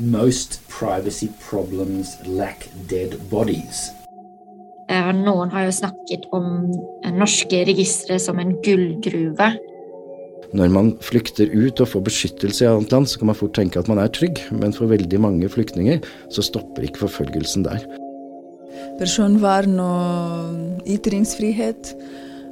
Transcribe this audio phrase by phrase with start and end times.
[0.00, 3.90] Most privacy problems lack dead bodies.
[4.88, 6.70] Eh, noen har jo snakket om
[7.18, 9.50] norske registre som en gullgruve.
[10.56, 13.78] Når man flykter ut og får beskyttelse i annet land, så kan man fort tenke
[13.78, 16.00] at man er trygg, men for veldig mange flyktninger
[16.32, 17.84] så stopper ikke forfølgelsen der.
[18.96, 21.92] Personvern og ytringsfrihet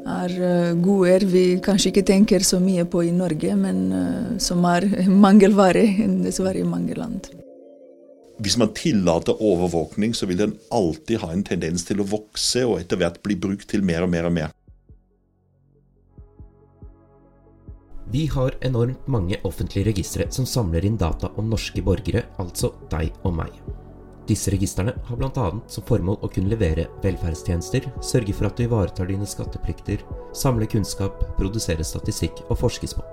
[0.07, 4.65] er eh, goder vi kanskje ikke tenker så mye på i Norge, men eh, som
[4.69, 5.85] er mangelvare
[6.25, 7.31] dessverre i mange land.
[8.39, 12.79] Hvis man tillater overvåkning, så vil den alltid ha en tendens til å vokse og
[12.79, 14.55] etter hvert bli brukt til mer og mer og mer.
[18.09, 23.13] Vi har enormt mange offentlige registre som samler inn data om norske borgere, altså deg
[23.27, 23.53] og meg.
[24.29, 25.47] Disse registrene har bl.a.
[25.73, 30.05] som formål å kunne levere velferdstjenester, sørge for at du ivaretar dine skatteplikter,
[30.37, 33.07] samle kunnskap, produsere statistikk og forskes på.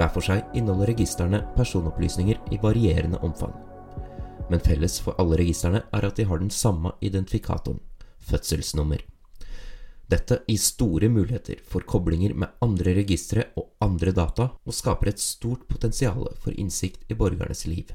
[0.00, 3.52] Hver for seg inneholder registrene personopplysninger i varierende omfang.
[4.48, 7.82] Men felles for alle registrene er at de har den samme identifikatoren,
[8.24, 9.04] fødselsnummer.
[10.10, 15.20] Dette gir store muligheter for koblinger med andre registre og andre data, og skaper et
[15.22, 17.92] stort potensial for innsikt i borgernes liv.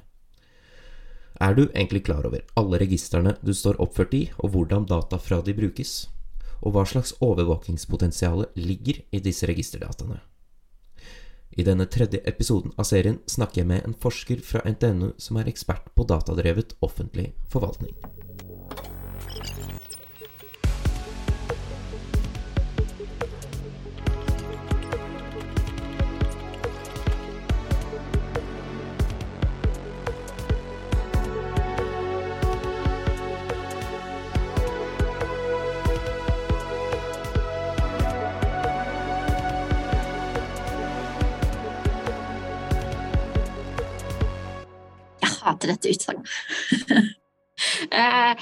[1.41, 5.41] Er du egentlig klar over alle registrene du står oppført i, og hvordan data fra
[5.43, 6.07] de brukes?
[6.63, 10.21] Og hva slags overvåkingspotensial ligger i disse registerdataene?
[11.55, 15.51] I denne tredje episoden av serien snakker jeg med en forsker fra NTNU som er
[15.51, 17.95] ekspert på datadrevet offentlig forvaltning.
[45.65, 46.27] Hater dette utsagnet.
[47.87, 48.41] Eh,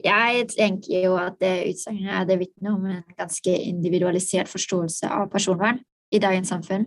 [0.00, 5.82] jeg tenker jo at det utsagnet det vitner om en ganske individualisert forståelse av personvern
[6.16, 6.86] i dagens samfunn.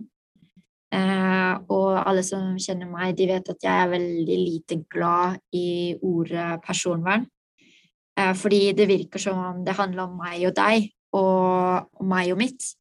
[0.90, 5.94] Eh, og alle som kjenner meg, de vet at jeg er veldig lite glad i
[6.02, 7.28] ordet personvern.
[8.18, 12.42] Eh, fordi det virker som om det handler om meg og deg, og meg og
[12.42, 12.72] mitt.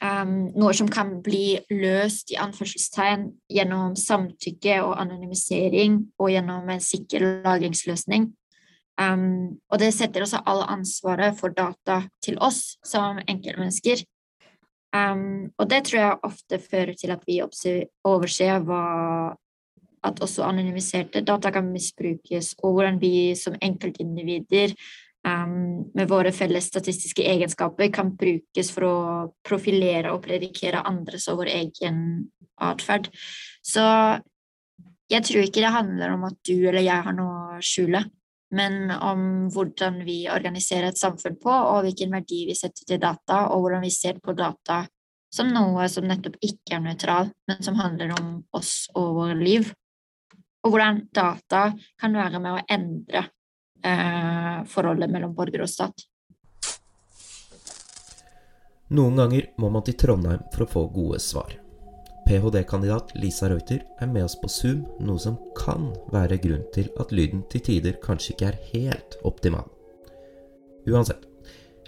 [0.00, 6.80] Um, noe som kan bli løst i anførselstegn gjennom samtykke og anonymisering og gjennom en
[6.80, 8.30] sikker lagringsløsning.
[9.00, 14.00] Um, og det setter også all ansvaret for data til oss som enkeltmennesker.
[14.96, 18.82] Um, og det tror jeg ofte fører til at vi overser hva
[20.04, 24.72] at også anonymiserte data kan misbrukes, og hvordan vi som enkeltindivider
[25.28, 28.98] um, med våre felles statistiske egenskaper kan brukes for å
[29.46, 31.98] profilere og predikere andres og vår egen
[32.60, 33.10] atferd.
[33.62, 33.84] Så
[35.10, 38.04] jeg tror ikke det handler om at du eller jeg har noe å skjule,
[38.54, 43.44] men om hvordan vi organiserer et samfunn på, og hvilken verdi vi setter til data,
[43.50, 44.84] og hvordan vi ser på data
[45.30, 49.68] som noe som nettopp ikke er nøytral, men som handler om oss og vårt liv.
[50.66, 51.68] Og hvordan data
[52.00, 53.28] kan være med å endre
[53.82, 56.06] forholdet mellom borger og stat.
[58.90, 61.52] Noen ganger må man til Trondheim for å få gode svar.
[62.26, 67.14] ph.d.-kandidat Lisa Reuter er med oss på Zoom, noe som kan være grunn til at
[67.14, 69.68] lyden til tider kanskje ikke er helt optimal.
[70.90, 71.22] Uansett,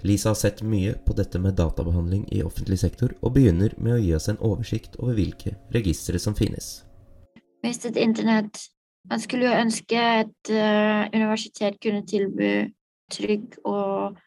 [0.03, 4.01] Lisa har sett mye på dette med databehandling i offentlig sektor, og begynner med å
[4.03, 6.83] gi oss en oversikt over hvilke registre som finnes.
[7.63, 8.59] Mistet internett
[9.09, 12.51] man skulle jo ønske et uh, universitet kunne tilby
[13.11, 14.17] trygg og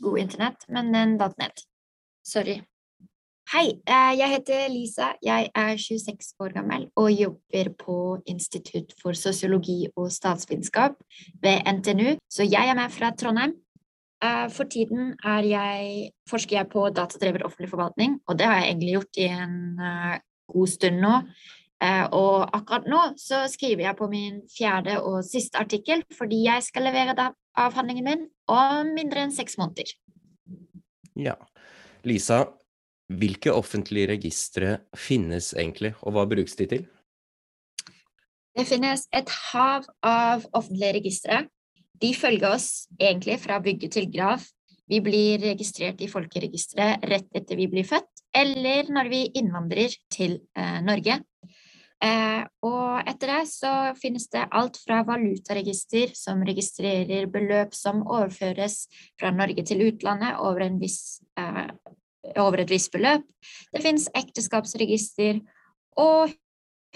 [0.00, 1.64] god internett, men den datt ned.
[2.24, 2.60] Sorry.
[3.50, 5.12] Hei, uh, jeg heter Lisa.
[5.22, 7.96] Jeg er 26 år gammel og jobber på
[8.30, 10.96] Institutt for sosiologi og statsvitenskap
[11.42, 13.58] ved NTNU, så jeg er med fra Trondheim.
[14.20, 18.92] Uh, for tiden jeg, forsker jeg på datadrevet offentlig forvaltning, og det har jeg egentlig
[18.96, 19.56] gjort i en
[20.52, 21.14] god stund nå.
[21.80, 26.66] Eh, og akkurat nå så skriver jeg på min fjerde og siste artikkel fordi jeg
[26.66, 29.88] skal levere avhandlingen min om mindre enn seks måneder.
[31.16, 31.38] Ja.
[32.04, 32.44] Lisa,
[33.12, 36.86] hvilke offentlige registre finnes egentlig, og hva brukes de til?
[38.56, 41.42] Det finnes et hav av offentlige registre.
[42.00, 44.44] De følger oss egentlig fra vugge til grav.
[44.90, 50.40] Vi blir registrert i folkeregisteret rett etter vi blir født, eller når vi innvandrer til
[50.58, 51.20] eh, Norge.
[52.00, 53.70] Eh, og etter det så
[54.00, 58.86] finnes det alt fra valutaregister, som registrerer beløp som overføres
[59.20, 61.68] fra Norge til utlandet over, viss, eh,
[62.40, 63.26] over et visst beløp.
[63.72, 65.42] Det finnes ekteskapsregister
[66.00, 66.32] og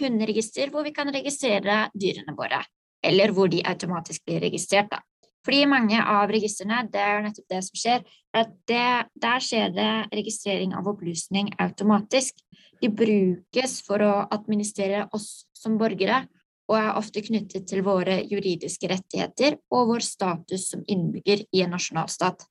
[0.01, 2.65] hunderegister hvor vi kan registrere dyrene våre,
[3.05, 4.89] eller hvor de automatisk blir registrert.
[4.91, 5.05] da.
[5.45, 9.91] Fordi mange av registrene, det er nettopp det som skjer, at det, der skjer det
[10.17, 12.41] registrering av opplysning automatisk.
[12.83, 16.25] De brukes for å administrere oss som borgere,
[16.71, 21.75] og er ofte knyttet til våre juridiske rettigheter og vår status som innbygger i en
[21.77, 22.47] nasjonalstat.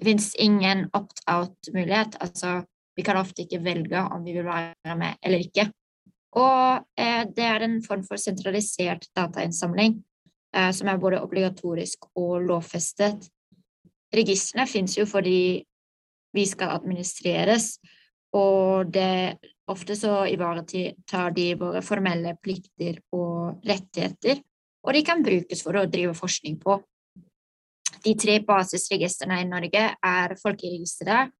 [0.00, 2.62] Det fins ingen opt-out-mulighet, altså
[2.96, 5.66] vi kan ofte ikke velge om vi vil være med eller ikke.
[6.40, 9.98] Og eh, det er en form for sentralisert datainnsamling
[10.56, 13.28] eh, som er både obligatorisk og lovfestet.
[14.14, 15.62] Registrene fins jo fordi
[16.34, 17.76] vi skal administreres,
[18.36, 19.38] og det,
[19.72, 24.40] ofte så ivaretar de våre formelle plikter og rettigheter,
[24.80, 26.78] og de kan brukes for å drive forskning på.
[28.00, 31.32] De tre basisregistrene i Norge er Folkeregisteret,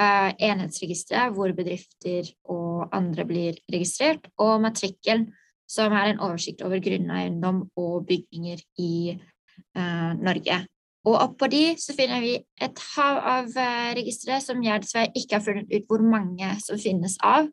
[0.00, 5.30] uh, enhetsregisteret, hvor bedrifter og andre blir registrert, og matrikkelen,
[5.66, 10.60] som er en oversikt over grunneiendom og bygninger i uh, Norge.
[11.06, 15.38] Og oppå de så finner vi et hav av uh, registre som jeg dessverre ikke
[15.38, 17.46] har funnet ut hvor mange som finnes av.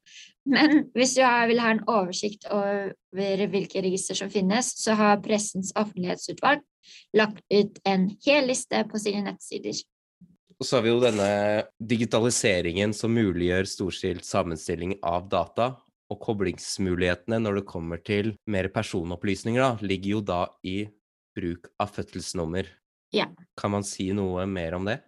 [0.50, 5.72] Men hvis du vil ha en oversikt over hvilke register som finnes, så har Pressens
[5.80, 6.66] offentlighetsutvalg
[7.16, 9.78] lagt ut en hel liste på sine nettsider.
[10.60, 11.30] Og så har vi jo denne
[11.80, 15.74] digitaliseringen som muliggjør storstilt sammenstilling av data.
[16.12, 20.78] Og koblingsmulighetene når det kommer til mer personopplysninger, da, ligger jo da i
[21.38, 22.68] bruk av fødselsnummer.
[23.14, 23.30] Ja.
[23.60, 25.00] Kan man si noe mer om det?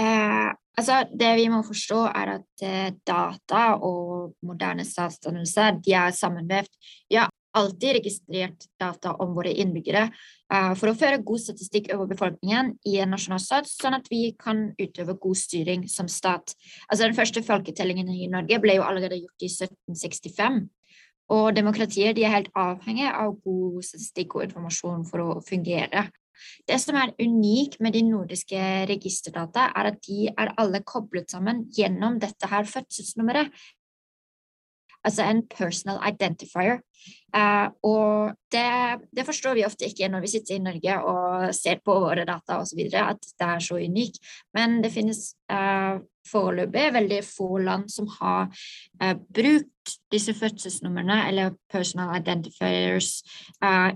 [0.00, 6.14] Eh, altså, det vi må forstå, er at eh, data og moderne statsdannelse de er
[6.14, 6.70] sammenvevd.
[7.16, 12.74] har alltid registrert data om våre innbyggere eh, for å føre god statistikk over befolkningen
[12.86, 16.54] i en nasjonalstat, sånn at vi kan utøve god styring som stat.
[16.88, 20.68] Altså Den første folketellingen i Norge ble jo allerede gjort i 1765.
[21.34, 26.06] Og demokratier de er helt avhengig av god statistikk og informasjon for å fungere.
[26.68, 31.66] Det som er unikt med de nordiske registerdata, er at de er alle koblet sammen
[31.74, 33.52] gjennom dette her fødselsnummeret
[35.08, 36.82] altså en personal identifier.
[37.28, 38.68] Uh, og det,
[39.12, 42.56] det, forstår vi ofte ikke når vi sitter i Norge og ser på våre data
[42.62, 44.16] osv., at det er så unikt.
[44.56, 48.48] Men det finnes uh, foreløpig veldig få land som har
[49.02, 53.22] uh, brukt disse fødselsnumrene, eller personal identifiers,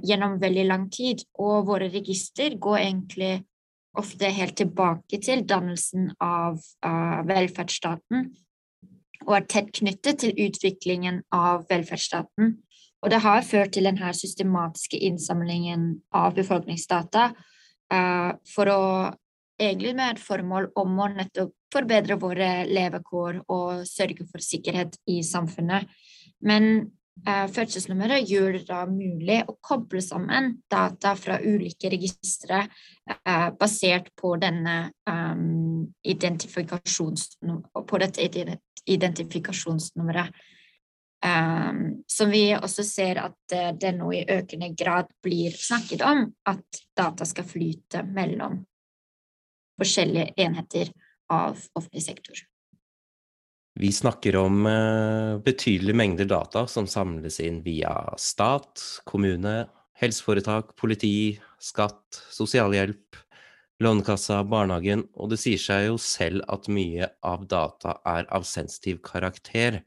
[0.00, 1.20] gjennom veldig lang tid.
[1.36, 3.32] Og våre register går egentlig
[4.00, 6.56] ofte helt tilbake til dannelsen av
[7.28, 8.30] velferdsstaten
[9.26, 12.56] og er tett knyttet til utviklingen av velferdsstaten.
[13.02, 18.82] Og det har ført til denne systematiske innsamlingen av befolkningsdata uh, for å
[19.62, 25.22] egentlig med et formål om å nettopp forbedre våre levekår og sørge for sikkerhet i
[25.26, 25.88] samfunnet.
[26.44, 26.92] Men
[27.22, 34.34] fødselsnummeret gjør det da mulig å koble sammen data fra ulike registre uh, basert på
[34.40, 34.76] denne
[36.02, 37.28] identifikasjons...
[37.86, 38.26] på dette
[38.90, 40.42] identifikasjonsnummeret.
[41.22, 46.82] Um, som vi også ser at det nå i økende grad blir snakket om, at
[46.98, 48.58] data skal flyte mellom
[49.78, 50.90] forskjellige enheter
[51.30, 52.42] av offentlig sektor.
[53.80, 59.64] Vi snakker om uh, betydelige mengder data som samles inn via stat, kommune,
[59.96, 63.16] helseforetak, politi, skatt, sosialhjelp,
[63.82, 69.00] Lånekassa, barnehagen, og det sier seg jo selv at mye av data er av sensitiv
[69.02, 69.80] karakter.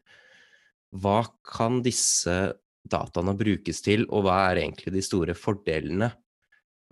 [0.92, 2.36] Hva kan disse
[2.84, 6.12] dataene brukes til, og hva er egentlig de store fordelene?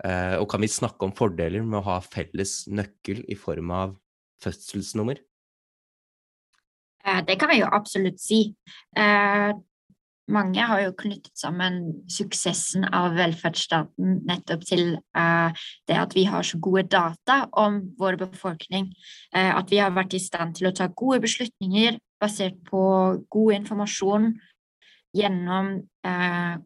[0.04, 3.94] Eh, og kan vi snakke om fordeler med å ha felles nøkkel i form av
[4.44, 5.20] fødselsnummer?
[7.04, 8.54] Eh, det kan vi jo absolutt si.
[8.96, 9.52] Eh,
[10.32, 15.52] mange har jo knyttet sammen suksessen av velferdsstaten nettopp til uh,
[15.84, 18.86] det at vi har så gode data om vår befolkning.
[19.36, 22.80] At vi har vært i stand til å ta gode beslutninger basert på
[23.28, 24.30] god informasjon
[25.12, 25.74] gjennom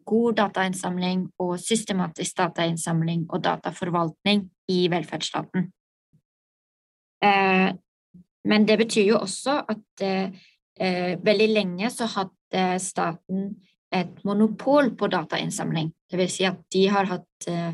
[0.07, 5.67] god datainnsamling og systematisk datainnsamling og dataforvaltning i velferdsstaten.
[8.47, 10.03] Men det betyr jo også at
[10.79, 13.49] veldig lenge så hadde staten
[13.95, 15.89] et monopol på datainnsamling.
[16.13, 17.73] Vil si at de har hatt eh,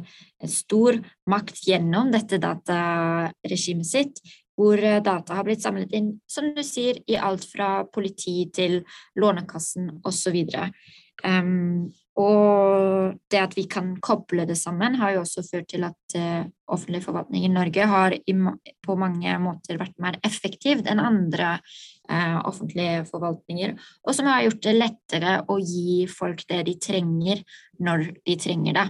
[0.52, 0.98] stor
[1.32, 4.22] makt gjennom dette dataregimet sitt,
[4.56, 8.82] hvor eh, data har blitt samlet inn, som du sier, i alt fra politi til
[9.20, 10.40] Lånekassen osv.
[11.24, 16.16] Um, Og det at vi kan koble det sammen, har jo også ført til at
[16.16, 18.36] uh, offentlig forvaltning i Norge har i,
[18.88, 21.58] på mange måter vært mer effektiv enn andre
[22.08, 23.76] uh, offentlige forvaltninger,
[24.08, 27.44] og som har gjort det lettere å gi folk det de trenger,
[27.84, 28.88] når de trenger det.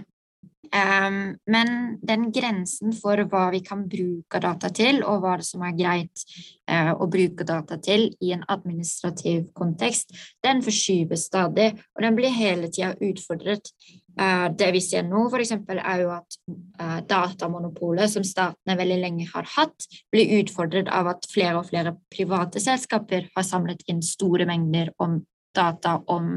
[0.74, 5.76] Um, men den grensen for hva vi kan bruke data til, og hva som er
[5.78, 6.24] greit
[6.70, 12.34] uh, å bruke data til i en administrativ kontekst, den forskyves stadig, og den blir
[12.34, 13.70] hele tida utfordret.
[14.16, 16.38] Uh, det vi ser nå, f.eks., er jo at
[16.80, 21.94] uh, datamonopolet som statene veldig lenge har hatt, blir utfordret av at flere og flere
[22.12, 25.20] private selskaper har samlet inn store mengder om
[25.56, 26.34] data om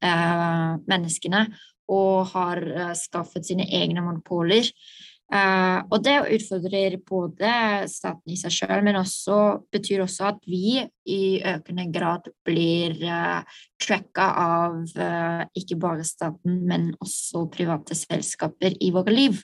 [0.00, 1.42] menneskene
[1.90, 4.70] og har uh, skaffet sine egne monopoler.
[5.32, 7.54] Uh, og det utfordrer både
[7.90, 9.38] staten i seg sjøl, men også
[9.72, 11.24] betyr også at vi i
[11.54, 13.40] økende grad blir uh,
[13.80, 14.78] tracka av
[15.56, 19.40] ikke bare staten, men også private selskaper i våre liv.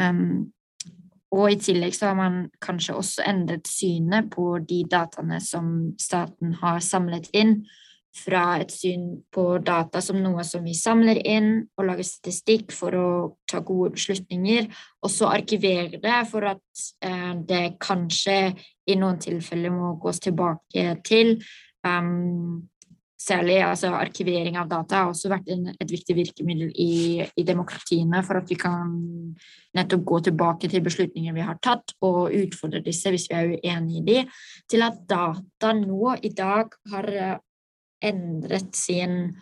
[0.00, 0.52] Um,
[1.30, 6.56] og i tillegg så har man kanskje også endret synet på de dataene som staten
[6.58, 7.60] har samlet inn,
[8.16, 12.96] fra et syn på data som noe som vi samler inn og lager statistikk for
[12.98, 13.10] å
[13.50, 14.66] ta gode beslutninger,
[15.04, 18.40] og så arkivere det for at eh, det kanskje
[18.90, 21.36] i noen tilfeller må gås tilbake til.
[21.86, 22.66] Um,
[23.20, 28.22] særlig altså, arkivering av data har også vært en, et viktig virkemiddel i, i, demokratiene
[28.26, 28.94] for at vi kan
[29.76, 34.00] nettopp gå tilbake til beslutninger vi har tatt, og utfordre disse hvis vi er uenig
[34.00, 34.24] i de,
[34.70, 37.12] til at data nå i dag har
[38.04, 39.32] endret sin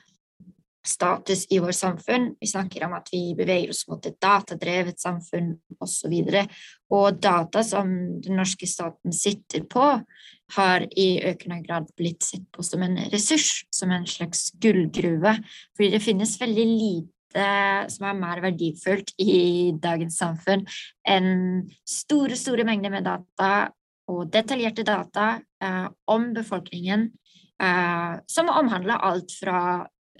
[0.88, 2.34] status i vårt samfunn.
[2.40, 6.14] Vi snakker om at vi beveger oss mot et datadrevet samfunn osv.
[6.14, 6.56] Og,
[6.94, 7.90] og data som
[8.24, 9.90] den norske staten sitter på,
[10.56, 15.34] har i økende grad blitt sett på som en ressurs, som en slags gullgruve.
[15.76, 17.48] Fordi det finnes veldig lite
[17.92, 20.64] som er mer verdifullt i dagens samfunn
[21.06, 23.68] enn store, store mengder med data
[24.08, 27.10] og detaljerte data eh, om befolkningen
[28.30, 29.58] som omhandler alt fra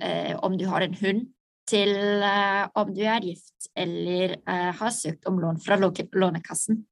[0.01, 1.27] eh, om du har en hund,
[1.69, 1.91] til
[2.25, 6.85] eh, om du er gift eller eh, har søkt om lån fra Lånekassen.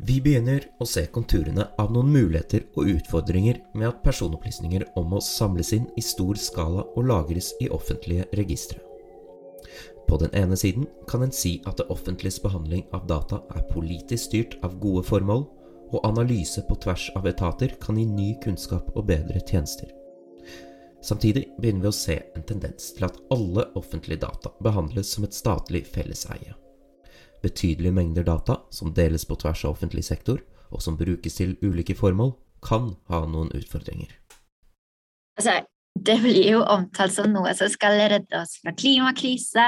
[0.00, 5.28] Vi begynner å se konturene av noen muligheter og utfordringer med at personopplysninger om oss
[5.36, 8.80] samles inn i stor skala og lagres i offentlige registre.
[10.08, 14.30] På den ene siden kan en si at det offentliges behandling av data er politisk
[14.30, 15.44] styrt av gode formål,
[15.90, 19.90] og analyse på tvers av etater kan gi ny kunnskap og bedre tjenester.
[21.02, 25.36] Samtidig begynner vi å se en tendens til at alle offentlige data behandles som et
[25.36, 26.54] statlig felleseie.
[27.40, 31.96] Betydelige mengder data som deles på tvers av offentlig sektor, og som brukes til ulike
[31.96, 34.12] formål, kan ha noen utfordringer.
[35.40, 35.62] Altså,
[35.98, 39.64] det blir jo omtalt som noe som skal redde oss fra klimakrise,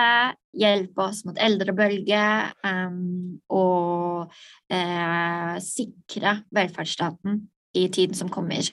[0.56, 2.22] hjelpe oss mot eldrebølge
[2.66, 4.30] um, og
[4.72, 7.42] uh, sikre velferdsstaten
[7.76, 8.64] i tiden som kommer.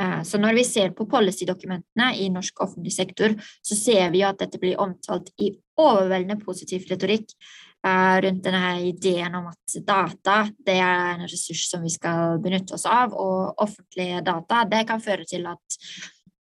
[0.00, 4.40] Uh, så når vi ser på policydokumentene i norsk offentlig sektor, så ser vi at
[4.40, 7.34] dette blir omtalt i overveldende positiv retorikk
[7.86, 12.78] uh, rundt denne ideen om at data det er en ressurs som vi skal benytte
[12.78, 15.82] oss av, og offentlige data det kan føre til at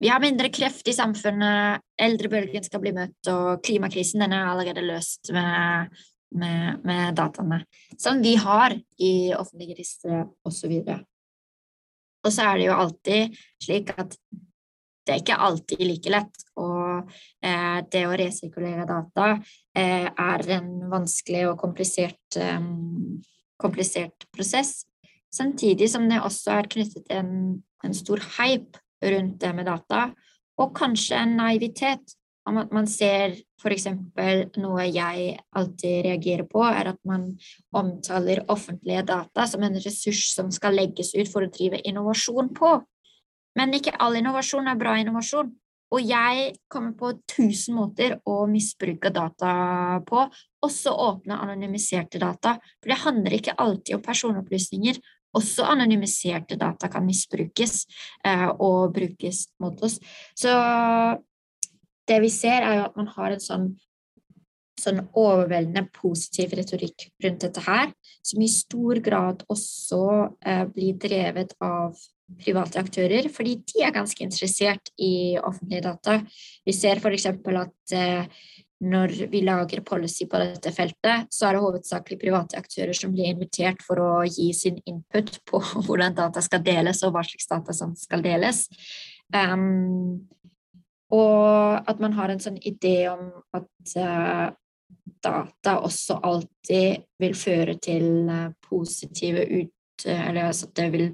[0.01, 4.81] vi har mindre kreft i samfunnet, eldrebølgen skal bli møtt, og klimakrisen den er allerede
[4.81, 5.93] løst med,
[6.33, 7.61] med, med dataene
[8.01, 10.73] som vi har i offentlige registre osv.
[12.21, 14.17] Og, så er det jo alltid slik at
[15.05, 16.43] det er ikke alltid like lett.
[16.61, 17.09] Og
[17.45, 19.31] eh, det å resirkulere data
[19.77, 23.17] eh, er en vanskelig og komplisert, um,
[23.61, 24.83] komplisert prosess.
[25.33, 27.33] Samtidig som det også er knyttet en,
[27.85, 30.09] en stor hype rundt det med data,
[30.61, 32.15] og kanskje en naivitet
[32.49, 33.87] om at man ser f.eks.
[34.57, 37.27] noe jeg alltid reagerer på, er at man
[37.77, 42.79] omtaler offentlige data som en ressurs som skal legges ut for å drive innovasjon på.
[43.59, 45.51] Men ikke all innovasjon er bra innovasjon.
[45.91, 50.23] Og jeg kommer på tusen måter å misbruke data på,
[50.63, 52.55] også åpne anonymiserte data.
[52.79, 55.01] For det handler ikke alltid om personopplysninger,
[55.37, 57.85] også anonymiserte data kan misbrukes
[58.25, 59.99] eh, og brukes mot oss.
[60.37, 60.51] Så
[62.09, 63.67] det vi ser, er jo at man har en sånn,
[64.81, 67.91] sånn overveldende positiv retorikk rundt dette her,
[68.25, 70.01] som i stor grad også
[70.41, 71.95] eh, blir drevet av
[72.41, 76.19] private aktører, fordi de er ganske interessert i offentlige data.
[76.65, 77.27] Vi ser f.eks.
[77.27, 78.43] at eh,
[78.81, 83.29] når vi lager policy på dette feltet, så er det hovedsakelig private aktører som blir
[83.29, 87.75] invitert for å gi sin input på hvordan data skal deles, og hva slags data
[87.77, 88.65] som skal deles.
[89.35, 90.27] Um,
[91.11, 93.25] Og at man har en sånn idé om
[93.57, 94.47] at uh,
[95.23, 99.75] data også alltid vil føre til uh, positive ut...
[100.07, 101.09] Eller altså at det vil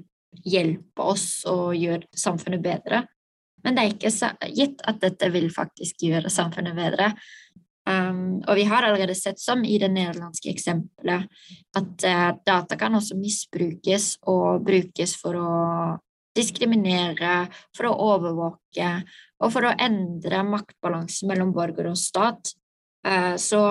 [0.48, 3.02] hjelpe oss og gjøre samfunnet bedre.
[3.64, 7.10] Men det er ikke gitt at dette vil faktisk gjøre samfunnet bedre.
[7.88, 11.28] Um, og vi har allerede sett, som i det nederlandske eksempelet,
[11.78, 15.52] at uh, data kan også misbrukes og brukes for å
[16.36, 18.90] diskriminere, for å overvåke
[19.38, 22.52] og for å endre maktbalansen mellom borger og stat.
[23.06, 23.62] Uh, så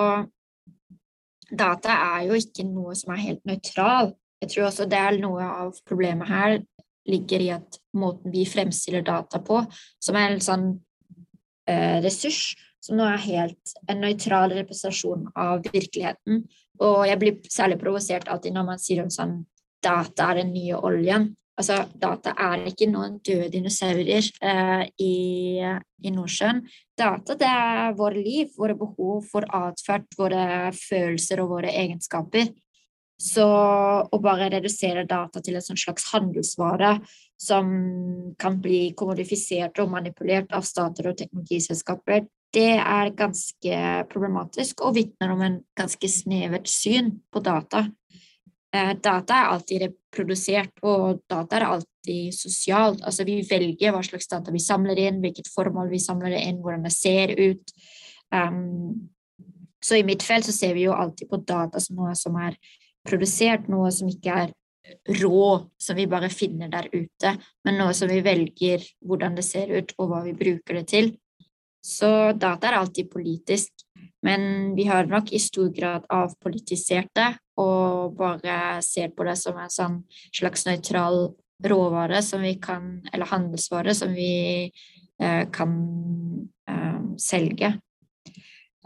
[1.48, 4.12] data er jo ikke noe som er helt nøytral.
[4.42, 6.58] Jeg tror også det er noe av problemet her
[7.08, 9.62] ligger i at måten vi fremstiller data på,
[10.02, 16.44] som er en sånn uh, ressurs, som nå er helt en nøytral representasjon av virkeligheten.
[16.84, 19.40] Og jeg blir særlig provosert alltid når man sier om sånn
[19.84, 21.32] data er den nye oljen.
[21.58, 25.14] Altså, data er ikke noen døde dinosaurer eh, i,
[25.58, 26.62] i, Nordsjøen.
[26.98, 32.52] Data det er våre liv, våre behov for atferd, våre følelser og våre egenskaper.
[33.18, 36.92] Så å bare redusere data til en sånn slags handelsvare
[37.42, 37.72] som
[38.38, 42.22] kan bli kommodifisert og manipulert av stater og teknologiselskaper,
[42.54, 43.78] det er ganske
[44.08, 47.84] problematisk og vitner om en ganske snevert syn på data.
[48.74, 53.04] Eh, data er alltid reprodusert, og data er alltid sosialt.
[53.04, 56.60] Altså, vi velger hva slags data vi samler inn, hvilket formål vi samler det inn,
[56.64, 57.72] hvordan det ser ut.
[58.32, 59.08] Um,
[59.84, 62.58] så i mitt felt så ser vi jo alltid på data som noe som er
[63.08, 64.52] produsert, noe som ikke er
[65.20, 69.72] rå, som vi bare finner der ute, men noe som vi velger hvordan det ser
[69.72, 71.10] ut, og hva vi bruker det til.
[71.88, 73.72] Så data er alltid politisk,
[74.26, 79.56] men vi har nok i stor grad avpolitisert det og bare ser på det som
[79.58, 80.00] en sånn
[80.36, 81.30] slags nøytral
[81.64, 84.32] råvare som vi kan, eller handelsvare som vi
[84.68, 85.72] eh, kan
[86.70, 87.72] eh, selge.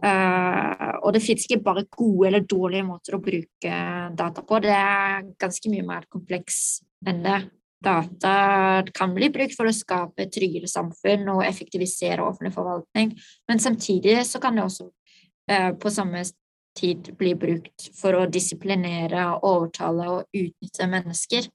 [0.02, 3.75] Uh, og det finnes ikke bare gode eller dårlige måter å bruke
[4.18, 4.59] data på.
[4.64, 6.56] Det er ganske mye mer kompleks
[7.06, 7.37] enn det.
[7.82, 8.34] Data
[8.94, 13.14] kan bli brukt for å skape tryggere samfunn og effektivisere offentlig forvaltning,
[13.50, 14.88] men samtidig så kan det også
[15.50, 16.22] eh, på samme
[16.78, 21.48] tid bli brukt for å disiplinere, overtale og utnytte mennesker.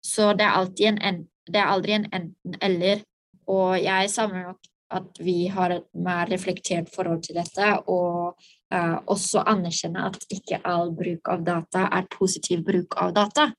[0.00, 3.04] Så det er, en, det er aldri en enten-eller.
[3.50, 8.40] Og jeg savner nok at vi har et mer reflektert forhold til dette, og
[8.74, 13.50] eh, også anerkjenne at ikke all bruk av data er positiv bruk av data.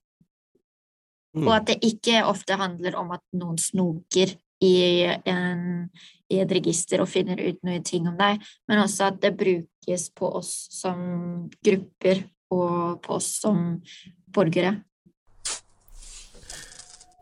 [1.32, 1.48] Mm.
[1.48, 4.76] Og at det ikke ofte handler om at noen snoker i,
[5.26, 5.64] en,
[6.30, 10.10] i, et register og finner ut noe ting om deg, men også at det brukes
[10.18, 13.80] på oss som grupper og på oss som
[14.32, 14.76] borgere.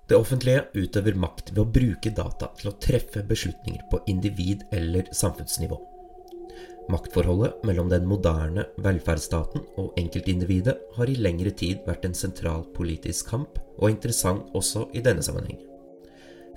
[0.10, 5.12] Det offentlige utøver makt ved å bruke data til å treffe beslutninger på individ- eller
[5.14, 5.78] samfunnsnivå.
[6.90, 13.30] Maktforholdet mellom den moderne velferdsstaten og enkeltindividet har i lengre tid vært en sentral politisk
[13.30, 15.60] kamp, og interessant også i denne sammenheng.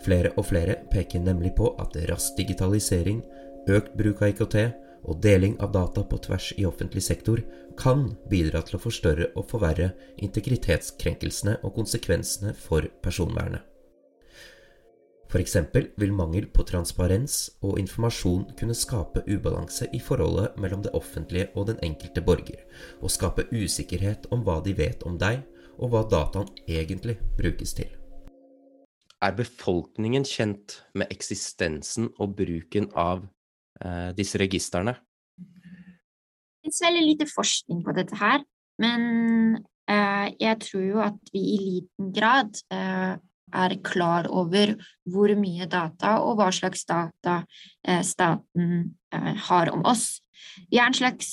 [0.03, 3.21] Flere og flere peker nemlig på at rask digitalisering,
[3.69, 4.57] økt bruk av IKT
[5.03, 7.43] og deling av data på tvers i offentlig sektor
[7.79, 9.93] kan bidra til å forstørre og forverre
[10.23, 13.72] integritetskrenkelsene og konsekvensene for personvernet.
[15.33, 15.55] F.eks.
[15.97, 21.71] vil mangel på transparens og informasjon kunne skape ubalanse i forholdet mellom det offentlige og
[21.71, 22.61] den enkelte borger,
[23.01, 25.41] og skape usikkerhet om hva de vet om deg,
[25.81, 27.89] og hva dataen egentlig brukes til.
[29.25, 33.25] Er befolkningen kjent med eksistensen og bruken av
[33.81, 34.99] eh, disse registrene?
[35.41, 38.45] Det finnes veldig lite forskning på dette her,
[38.85, 39.03] men
[39.89, 43.17] eh, jeg tror jo at vi i liten grad eh,
[43.55, 44.75] er klar over
[45.09, 47.43] hvor mye data og hva slags data
[47.87, 50.21] eh, staten eh, har om oss.
[50.69, 51.29] Vi er en slags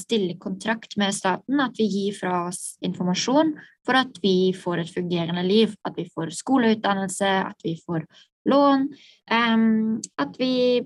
[0.00, 3.52] stillekontrakt med staten, at vi gir fra oss informasjon
[3.86, 5.74] for at vi får et fungerende liv.
[5.84, 8.06] At vi får skoleutdannelse, at vi får
[8.50, 8.88] lån,
[9.28, 10.80] at vi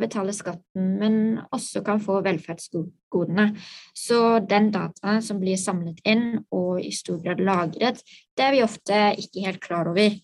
[0.00, 1.16] betaler skatten, men
[1.54, 3.48] også kan få velferdsgodene.
[3.96, 8.02] Så den dataen som blir samlet inn og i stor grad lagret,
[8.36, 10.14] det er vi ofte ikke helt klar over.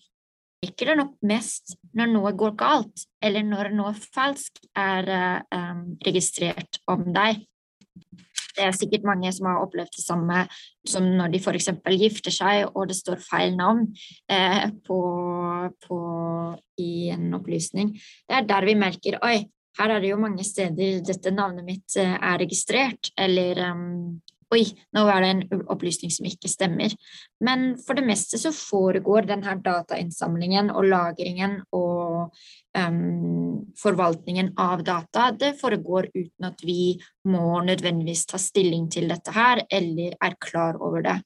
[0.65, 5.07] Ikke det nok mest når noe går galt, eller når noe falsk er
[5.55, 7.45] um, registrert om deg.
[8.59, 10.41] Det er sikkert mange som har opplevd det samme
[10.87, 11.69] som når de f.eks.
[11.95, 13.85] gifter seg, og det står feil navn
[14.31, 14.99] eh, på,
[15.85, 15.99] på,
[16.83, 17.93] i en opplysning.
[18.27, 19.37] Det er der vi merker oi,
[19.79, 24.19] her er det jo mange steder dette navnet mitt eh, er registrert, eller um,
[24.49, 24.63] Oi,
[24.97, 26.93] nå er det en opplysning som ikke stemmer.
[27.45, 32.33] Men for det meste så foregår denne datainnsamlingen og lagringen og
[32.73, 36.95] um, forvaltningen av data, det foregår uten at vi
[37.29, 41.19] må nødvendigvis ta stilling til dette her, eller er klar over det.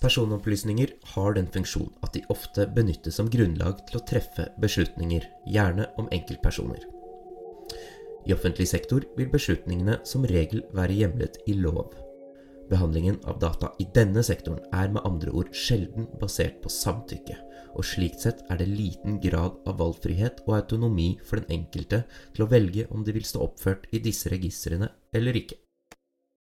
[0.00, 5.90] Personopplysninger har den funksjon at de ofte benyttes som grunnlag til å treffe beslutninger, gjerne
[6.00, 6.99] om enkeltpersoner.
[8.26, 11.94] I offentlig sektor vil beslutningene som regel være hjemlet i lov.
[12.70, 17.34] Behandlingen av data i denne sektoren er med andre ord sjelden basert på samtykke,
[17.74, 22.04] og slikt sett er det liten grad av valgfrihet og autonomi for den enkelte
[22.36, 25.58] til å velge om de vil stå oppført i disse registrene eller ikke.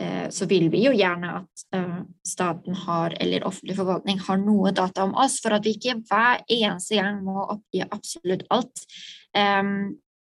[0.01, 4.73] eh, så vil vi jo gjerne at eh, staten har, eller offentlig forvaltning har noe
[4.75, 8.87] data om oss, for at vi ikke hver eneste gang må oppgi absolutt alt.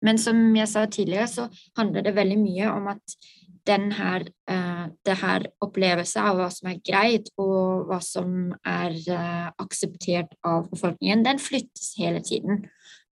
[0.03, 1.43] men som jeg sa tidligere, så
[1.77, 3.15] handler det veldig mye om at
[3.69, 9.49] her, uh, det her opplevelse av hva som er greit, og hva som er uh,
[9.61, 12.65] akseptert av befolkningen, den flyttes hele tiden.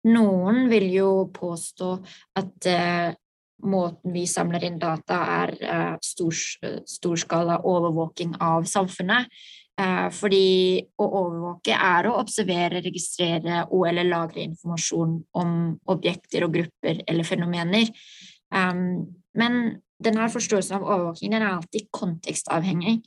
[0.04, 1.92] Noen vil jo påstå
[2.36, 3.14] at uh,
[3.62, 6.34] måten vi samler inn data, er stor,
[6.90, 9.28] storskala overvåking av samfunnet.
[10.12, 15.54] fordi å overvåke er å observere, registrere og eller lagre informasjon om
[15.90, 17.88] objekter og grupper eller fenomener.
[18.52, 23.00] Um, men denne forståelsen av overvåking den er alltid kontekstavhengig.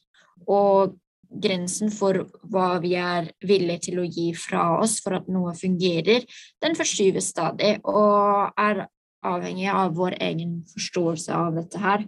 [0.51, 0.95] Og
[1.35, 6.27] grensen for hva vi er villige til å gi fra oss for at noe fungerer,
[6.63, 8.85] den forskyves stadig og er
[9.25, 12.05] avhengig av vår egen forståelse av dette her.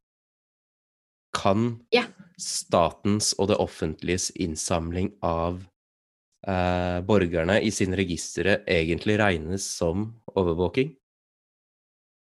[1.36, 2.04] Kan ja.
[2.40, 5.58] statens og det offentliges innsamling av
[6.46, 10.94] eh, borgerne i sine registre egentlig regnes som overvåking?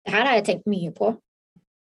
[0.04, 1.14] Det her har jeg tenkt mye på.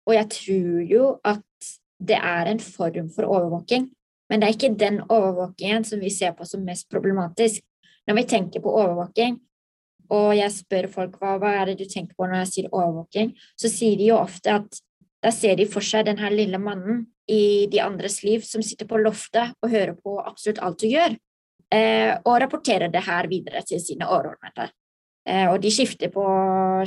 [0.09, 3.87] Og jeg tror jo at det er en form for overvåking,
[4.31, 7.63] men det er ikke den overvåkingen som vi ser på som mest problematisk.
[8.09, 9.37] Når vi tenker på overvåking,
[10.13, 13.33] og jeg spør folk hva, hva er det du tenker på når jeg sier overvåking,
[13.57, 14.81] så sier de jo ofte at
[15.23, 18.89] da ser de for seg den her lille mannen i de andres liv som sitter
[18.91, 21.15] på loftet og hører på absolutt alt du gjør,
[21.73, 24.73] eh, og rapporterer det her videre til sine overordnede.
[25.29, 26.25] Eh, og de skifter på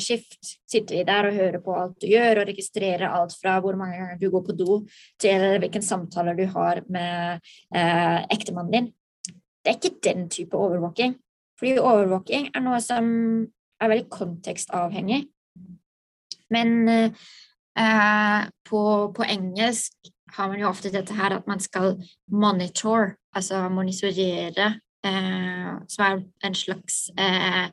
[0.01, 0.37] skift.
[0.67, 3.99] Sitter de der og hører på alt du gjør, og registrerer alt fra hvor mange
[3.99, 4.79] ganger du går på do,
[5.21, 7.45] til hvilken samtaler du har med
[7.75, 8.89] eh, ektemannen din.
[9.63, 11.15] Det er ikke den type overvåking.
[11.59, 13.05] Fordi overvåking er noe som
[13.79, 15.23] er veldig kontekstavhengig.
[16.51, 18.81] Men eh, på,
[19.15, 21.95] på, engelsk har man jo ofte dette her at man skal
[22.27, 24.73] monitor, altså monitorere,
[25.05, 27.65] som er en slags eh,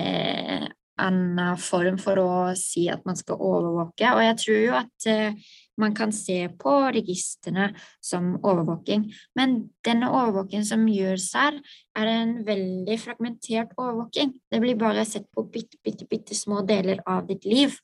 [0.00, 0.66] eh,
[1.00, 4.10] annen form for å si at man skal overvåke.
[4.14, 5.38] Og jeg tror jo at eh,
[5.80, 7.70] man kan se på registrene
[8.04, 9.08] som overvåking.
[9.38, 11.58] Men denne overvåkingen som gjøres her,
[11.98, 14.36] er en veldig fragmentert overvåking.
[14.50, 17.74] Det blir bare sett på bitte, bitte, bitte små deler av ditt liv.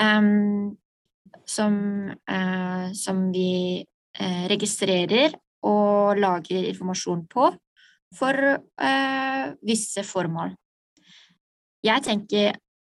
[0.00, 0.76] Um,
[1.44, 1.74] som,
[2.30, 3.84] uh, som, vi
[4.20, 7.50] uh, registrerer og lagrer informasjon på
[8.16, 10.54] for uh, visse formål.
[11.84, 12.54] Jeg tenker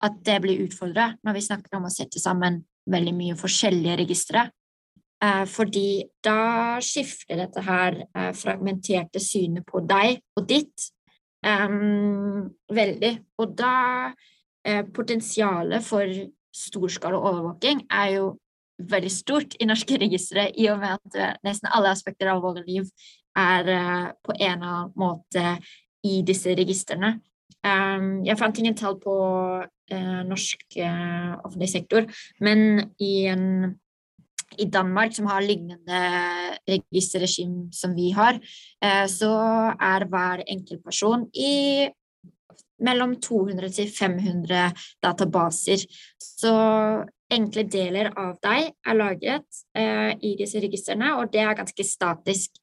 [0.07, 4.47] at det blir utfordra når vi snakker om å sette sammen veldig mye forskjellige registre.
[5.25, 10.91] Eh, fordi da skifter dette her eh, fragmenterte synet på deg og ditt
[11.41, 13.13] um, veldig.
[13.41, 13.77] Og da
[14.67, 16.11] eh, Potensialet for
[16.57, 18.35] storskala overvåking er jo
[18.77, 22.85] veldig stort i norske registre, i og med at nesten alle aspekter av våre liv
[23.37, 25.57] er på en eller annen måte
[26.07, 27.17] i disse registrene.
[27.67, 29.17] Um, jeg fant ingen tall på
[29.65, 32.07] uh, norsk uh, offentlig sektor,
[32.45, 33.75] men i, en,
[34.59, 36.03] i, Danmark, som har lignende
[36.69, 38.39] registerregime som vi har,
[39.11, 39.33] så
[39.73, 41.89] er hver enkeltperson i
[42.87, 44.71] mellom 200 til 500
[45.03, 45.83] databaser.
[46.23, 46.53] Så
[47.33, 49.63] enkle deler av deg er lagret
[50.23, 52.61] i disse registrene, og det er ganske statisk.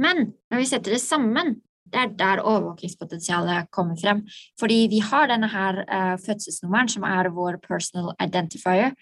[0.00, 1.58] Men når vi setter det sammen,
[1.94, 4.24] det er der overvåkingspotensialet kommer frem.
[4.60, 8.94] Fordi vi har denne her uh, fødselsnummeren, som er vår personal identifier.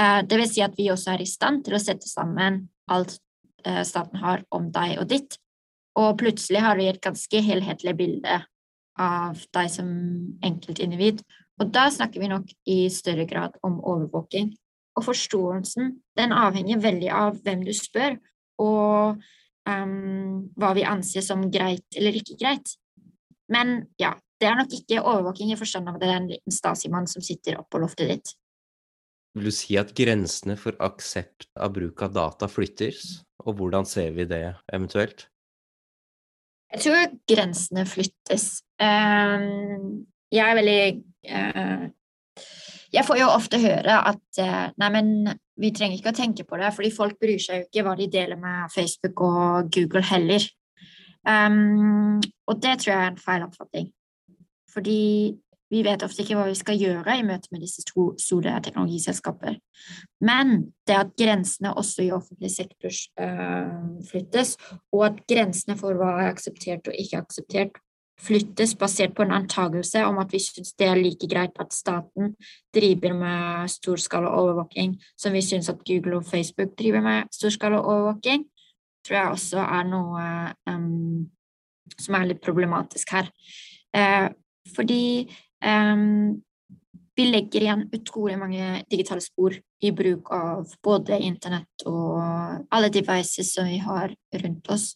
[0.00, 3.16] Uh, det vil si at vi også er i stand til å sette sammen alt
[3.66, 5.38] uh, staten har om deg og ditt.
[5.96, 8.42] Og plutselig har vi et ganske helhetlig bilde
[9.00, 9.88] av deg som
[10.44, 11.22] enkeltindivid.
[11.62, 14.50] Og da snakker vi nok i større grad om overvåking.
[14.98, 18.18] Og forståelsen den avhenger veldig av hvem du spør,
[18.62, 19.22] og
[19.68, 22.76] um, hva vi anser som greit eller ikke greit.
[23.52, 26.54] Men ja, det er nok ikke overvåking i forstand av at det er en liten
[26.54, 28.34] Stasi-mann som sitter oppå loftet ditt.
[29.34, 34.12] Vil du si at grensene for aksept av bruk av data flyttes, og hvordan ser
[34.14, 35.26] vi det eventuelt?
[36.74, 38.46] Jeg tror grensene flyttes.
[40.34, 40.78] Jeg er veldig
[41.30, 41.84] uh,
[42.94, 45.10] Jeg får jo ofte høre at uh, nei, men
[45.60, 48.10] vi trenger ikke å tenke på det, fordi folk bryr seg jo ikke hva de
[48.10, 50.46] deler med Facebook og Google heller.
[51.24, 53.88] Um, og det tror jeg er en feil oppfatning.
[54.74, 55.00] Fordi
[55.72, 59.56] vi vet ofte ikke hva vi skal gjøre i møte med disse to store teknologiselskaper.
[60.22, 60.52] Men
[60.86, 64.54] det at grensene også i offentlig sektor uh, flyttes,
[64.94, 67.80] og at grensene for hva er akseptert og ikke akseptert,
[68.20, 72.34] flyttes basert på en antagelse om at vi syns det er like greit at staten
[72.74, 78.46] driver med storskala overvåking som vi syns at Google og Facebook driver med storskala overvåking,
[79.04, 80.24] tror jeg også er noe
[80.70, 81.26] um,
[81.98, 83.28] som er litt problematisk her.
[83.94, 84.30] Eh,
[84.74, 85.28] fordi
[85.60, 86.40] um,
[87.14, 92.18] vi legger igjen utrolig mange digitale spor i bruk av både internett og
[92.74, 94.94] alle devices som vi har rundt oss.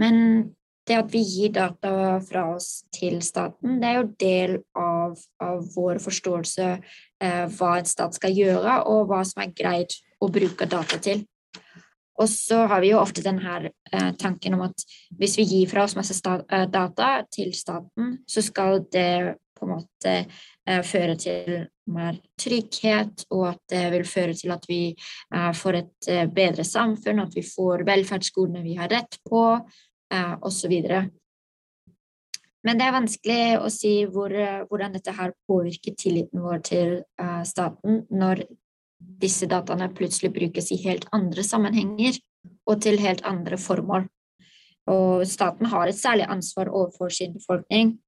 [0.00, 0.54] Men
[0.88, 5.62] det at vi gir data fra oss til staten, det er jo del av, av
[5.74, 10.68] vår forståelse eh, hva en stat skal gjøre, og hva som er greit å bruke
[10.68, 11.24] data til.
[12.20, 14.84] Og så har vi jo ofte denne eh, tanken om at
[15.18, 19.72] hvis vi gir fra oss masse eh, data til staten, så skal det på en
[19.72, 25.50] måte eh, føre til mer trygghet, og at det vil føre til at vi eh,
[25.56, 29.44] får et eh, bedre samfunn, at vi får velferdsgodene vi har rett på,
[30.12, 30.74] eh, osv.
[32.64, 34.32] Men det er vanskelig å si hvor,
[34.70, 38.46] hvordan dette her påvirker tilliten vår til eh, staten når
[39.20, 42.16] disse dataene plutselig brukes i helt andre sammenhenger
[42.68, 44.06] og til helt andre formål.
[44.90, 47.98] Og staten har et særlig ansvar overfor sin befolkning.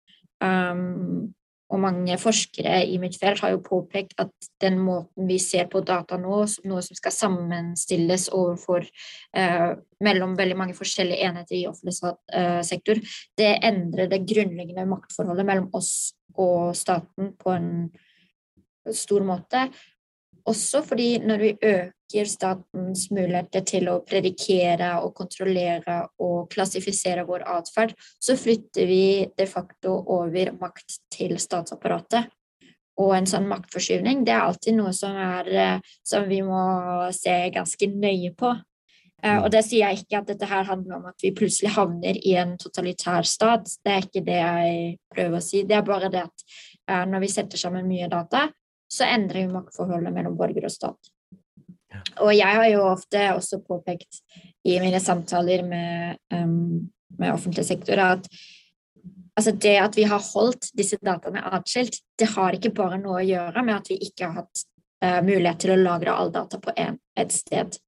[0.44, 1.32] Um,
[1.66, 4.30] og mange forskere i mitt felt har jo påpekt at
[4.62, 9.72] den måten vi ser på data nå, som noe som skal sammenstilles overfor eh,
[10.06, 11.96] mellom veldig mange forskjellige enheter i offentlig
[12.38, 13.02] eh, sektor,
[13.38, 17.70] det endrer det grunnleggende maktforholdet mellom oss og staten på en
[18.94, 19.66] stor måte.
[20.46, 27.42] Også fordi når vi øker statens muligheter til å predikere og kontrollere og klassifisere vår
[27.56, 29.02] atferd, så flytter vi
[29.38, 32.30] de facto over makt til statsapparatet.
[33.02, 36.62] Og en sånn maktforskyvning det er alltid noe som, er, eh, som vi må
[37.12, 38.54] se ganske nøye på.
[39.24, 42.18] Uh, og det sier jeg ikke at dette her handler om at vi plutselig havner
[42.20, 43.64] i en totalitær stat.
[43.82, 44.82] Det er ikke det jeg
[45.14, 45.62] prøver å si.
[45.66, 46.44] Det er bare det at
[46.90, 48.44] uh, når vi setter sammen mye data,
[48.88, 51.12] så endrer jo maktforholdet mellom borger og stat.
[52.22, 54.20] Og jeg har jo ofte også påpekt
[54.66, 56.86] i mine samtaler med, um,
[57.18, 58.28] med offentlig sektor at
[59.36, 63.26] altså det at vi har holdt disse dataene atskilt, det har ikke bare noe å
[63.26, 64.64] gjøre med at vi ikke har hatt
[65.04, 67.78] uh, mulighet til å lagre all data på en, et sted.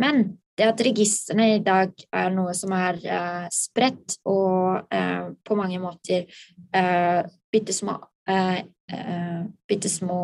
[0.00, 0.24] Men
[0.58, 5.80] det at registrene i dag er noe som er uh, spredt og uh, på mange
[5.80, 6.28] måter
[6.76, 7.96] uh, bitte små
[8.28, 8.62] eh,
[9.68, 10.22] bitte små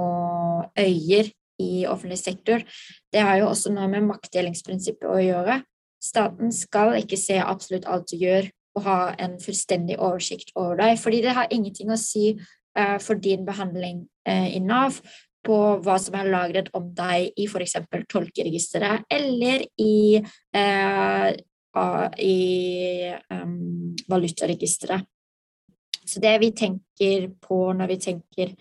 [0.78, 2.62] øyer i offentlig sektor.
[3.12, 5.62] Det har jo også noe med maktdelingsprinsippet å gjøre.
[6.02, 10.98] Staten skal ikke se absolutt alt du gjør og ha en fullstendig oversikt over deg,
[11.02, 15.00] fordi det har ingenting å si eh, for din behandling eh, i Nav
[15.46, 17.78] på hva som er lagret om deg i f.eks.
[18.11, 20.18] tolkeregisteret eller i,
[20.54, 21.28] eh,
[22.22, 22.38] i
[23.32, 25.06] um, valutaregisteret.
[26.08, 28.54] Så det vi tenker på når vi tenker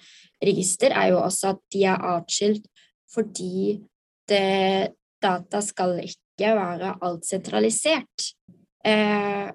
[0.43, 2.67] register, er jo også at de er atskilt
[3.07, 3.77] fordi
[4.27, 4.91] det,
[5.23, 8.27] data skal ikke være alt sentralisert.
[8.86, 9.47] Eh,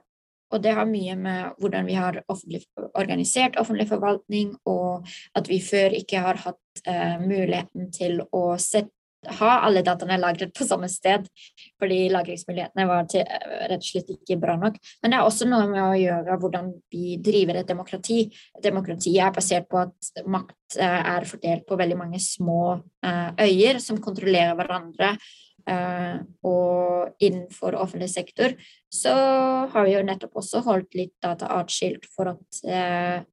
[0.52, 5.06] og det har mye med hvordan vi har offentlig, organisert offentlig forvaltning, og
[5.38, 8.92] at vi før ikke har hatt eh, muligheten til å sette
[9.38, 11.28] ha alle dataene lagret på samme sted,
[11.80, 13.26] fordi lagringsmulighetene var til,
[13.70, 14.78] rett og slett ikke bra nok.
[15.02, 18.24] Men det er også noe med å gjøre hvordan vi driver et demokrati.
[18.64, 22.62] Demokratiet er basert på at makt eh, er fordelt på veldig mange små
[23.06, 25.14] eh, øyer som kontrollerer hverandre.
[25.70, 26.16] Eh,
[26.48, 28.56] og innenfor offentlig sektor
[28.90, 29.12] så
[29.70, 33.28] har vi jo nettopp også holdt litt data atskilt for at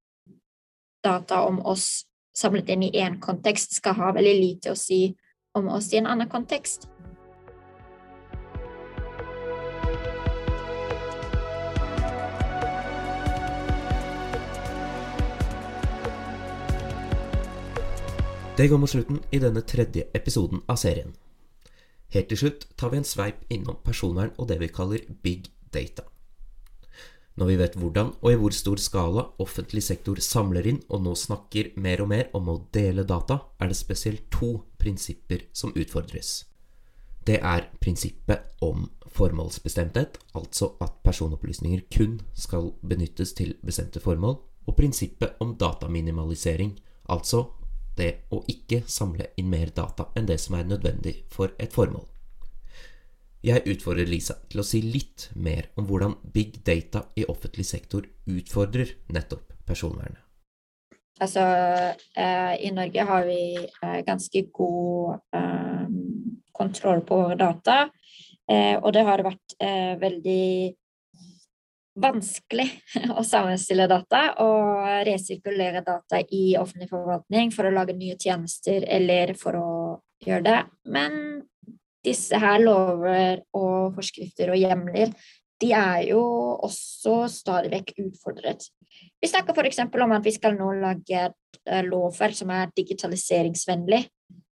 [0.99, 2.03] data om oss
[2.35, 5.09] samlet inn i én kontekst skal ha veldig lite å si
[5.57, 6.87] om oss i en annen kontekst.
[18.57, 21.13] Det går mot slutten i denne tredje episoden av serien.
[22.11, 26.03] Helt til slutt tar vi en sveip innom personvern og det vi kaller big data.
[27.39, 31.13] Når vi vet hvordan og i hvor stor skala offentlig sektor samler inn og nå
[31.15, 36.49] snakker mer og mer om å dele data, er det spesielt to prinsipper som utfordres.
[37.23, 44.35] Det er prinsippet om formålsbestemthet, altså at personopplysninger kun skal benyttes til bestemte formål,
[44.67, 46.75] og prinsippet om dataminimalisering,
[47.07, 47.45] altså
[47.95, 52.03] det å ikke samle inn mer data enn det som er nødvendig for et formål.
[53.39, 58.03] Jeg utfordrer Lisa til å si litt mer om hvordan big data i offentlig sektor
[58.27, 60.19] utfordrer nettopp personvernet.
[61.23, 61.43] Altså,
[62.19, 65.87] eh, i Norge har vi eh, ganske god eh,
[66.55, 67.79] kontroll på våre data,
[68.47, 70.75] eh, og det har vært eh, veldig
[71.99, 72.67] vanskelig
[73.19, 79.35] å sammenstille data og resirkulere data i offentlig forvaltning for å lage nye tjenester eller
[79.39, 79.71] for å
[80.27, 80.59] gjøre det.
[80.91, 81.19] Men
[82.05, 85.13] disse her lover og forskrifter og hjemler,
[85.59, 86.21] de er jo
[86.63, 88.69] også stadig vekk utfordret.
[89.19, 89.81] Vi snakker f.eks.
[89.83, 94.05] om at vi skal nå lage et eh, som er digitaliseringsvennlig.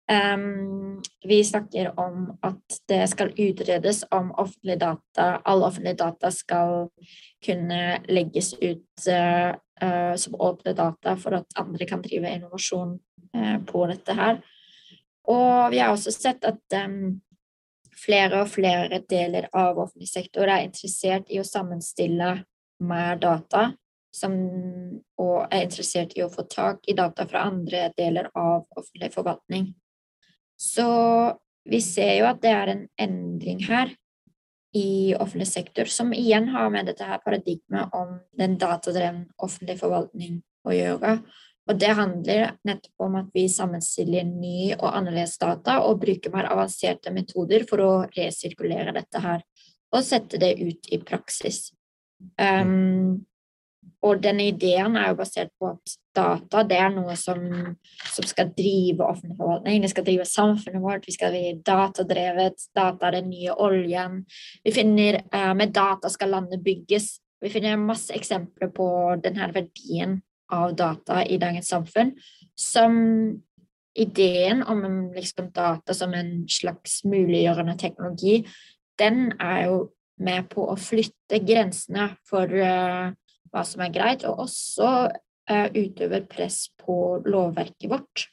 [0.05, 6.89] Um, vi snakker om at det skal utredes om offentlige data, alle offentlige data skal
[7.45, 12.99] kunne legges ut uh, uh, som åpne data for at andre kan drive innovasjon
[13.37, 14.43] uh, på dette her.
[15.25, 17.17] Og vi har også sett at um,
[18.05, 22.35] flere og flere deler av offentlig sektor er interessert i å sammenstille
[22.85, 23.71] mer data,
[24.15, 24.35] som,
[25.19, 29.73] og er interessert i å få tak i data fra andre deler av offentlig forvaltning.
[30.55, 30.87] Så
[31.67, 33.91] vi ser jo at det er en endring her
[34.75, 40.41] i offentlig sektor, som igjen har med dette her paradigmet om den datadreven offentlig forvaltning
[40.67, 41.17] å gjøre.
[41.65, 46.49] Og det handler nettopp om at vi sammenstiller ny og annerledes data og bruker mer
[46.53, 49.41] avanserte metoder for å resirkulere dette her
[49.95, 51.69] og sette det ut i praksis.
[52.37, 53.25] Um,
[54.05, 57.41] og denne ideen er jo basert på at data det er noe som,
[58.13, 59.81] som, skal drive offentlig forvaltning.
[59.81, 61.07] Det skal drive samfunnet vårt.
[61.07, 62.67] Vi skal bli datadrevet.
[62.77, 64.21] Data er den nye oljen.
[64.63, 67.15] Vi finner uh, Med data skal landet bygges.
[67.41, 68.87] Vi finner masse eksempler på
[69.23, 70.19] denne verdien
[70.53, 72.13] av data i dagens samfunn.
[72.55, 72.95] Som
[73.95, 78.41] ideen om liksom, data som en slags muliggjørende teknologi,
[78.99, 79.77] den er jo
[80.19, 83.11] med på å flytte grensene for uh,
[83.51, 88.29] hva som er greit, og også uh, utøver press på lovverket vårt.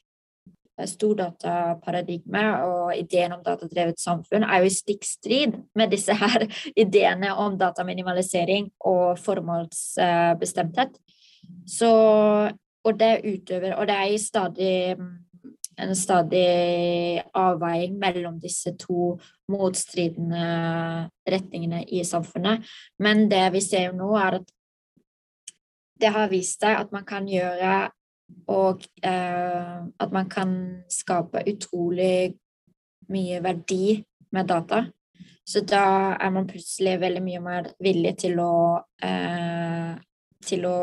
[0.83, 6.47] Stordataparadigmet og ideen om datadrevet samfunn er jo i stikkstrid med disse her
[6.85, 10.97] ideene om dataminimalisering og formålsbestemthet.
[11.67, 11.91] Så,
[12.85, 14.97] og det utøver Og det er stadig
[15.81, 19.15] en stadig avveiing mellom disse to
[19.51, 22.67] motstridende retningene i samfunnet.
[22.99, 24.53] Men det vi ser jo nå, er at
[26.01, 27.91] det har vist seg at man kan gjøre
[28.53, 30.55] og eh, at man kan
[30.91, 32.35] skape utrolig
[33.13, 33.99] mye verdi
[34.33, 34.85] med data.
[35.45, 39.93] Så da er man plutselig veldig mye mer villig til å, eh,
[40.47, 40.79] til å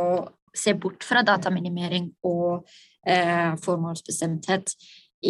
[0.56, 2.66] se bort fra dataminimering og
[3.08, 4.76] eh, formålsbestemthet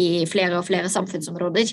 [0.00, 1.72] i flere og flere samfunnsområder.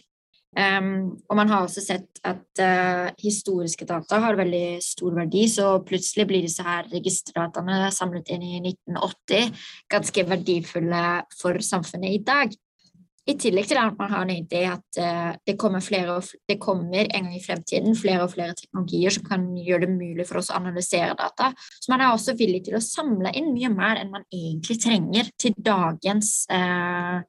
[0.58, 5.76] Um, og man har også sett at uh, historiske data har veldig stor verdi, så
[5.86, 9.52] plutselig blir disse her registerdataene samlet inn i 1980
[9.92, 11.04] ganske verdifulle
[11.38, 12.56] for samfunnet i dag.
[13.28, 16.16] I tillegg til at man har en idé at uh, det, kommer flere
[16.48, 20.28] det kommer en gang i fremtiden flere og flere teknologier som kan gjøre det mulig
[20.30, 21.52] for oss å analysere data.
[21.58, 25.32] Så man er også villig til å samle inn mye mer enn man egentlig trenger
[25.36, 27.20] til dagens eh,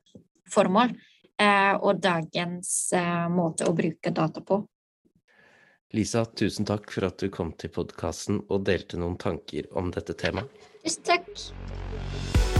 [0.54, 0.94] formål.
[1.38, 4.59] Eh, og dagens eh, måte å bruke data på.
[5.94, 10.18] Lisa, tusen takk for at du kom til podkasten og delte noen tanker om dette
[10.18, 10.51] temaet.
[10.82, 12.57] Tusen takk.